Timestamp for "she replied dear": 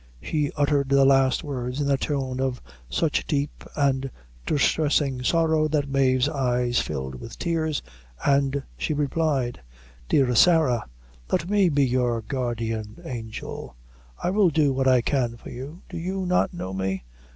8.75-10.33